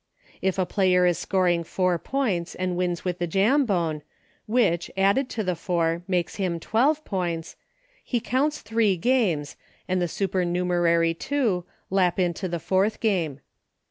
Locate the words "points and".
1.99-2.75